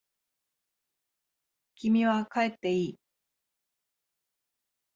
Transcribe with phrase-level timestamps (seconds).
[1.75, 2.99] 君は帰っていい。